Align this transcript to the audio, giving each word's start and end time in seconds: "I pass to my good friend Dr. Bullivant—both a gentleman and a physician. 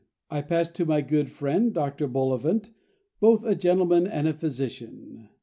"I 0.31 0.41
pass 0.41 0.67
to 0.69 0.83
my 0.85 1.01
good 1.01 1.29
friend 1.29 1.71
Dr. 1.71 2.07
Bullivant—both 2.07 3.43
a 3.45 3.53
gentleman 3.53 4.07
and 4.07 4.27
a 4.27 4.33
physician. 4.33 5.29